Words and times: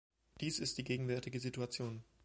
Dies 0.39 0.57
ist 0.57 0.79
die 0.79 0.83
gegenwärtige 0.83 1.39
Situation. 1.39 2.03